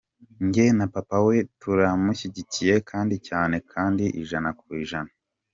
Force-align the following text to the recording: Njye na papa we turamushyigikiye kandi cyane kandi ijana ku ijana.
Njye 0.45 0.65
na 0.77 0.85
papa 0.93 1.17
we 1.27 1.37
turamushyigikiye 1.61 2.73
kandi 2.89 3.15
cyane 3.27 3.55
kandi 3.71 4.03
ijana 4.21 4.49
ku 4.59 4.65
ijana. 4.83 5.11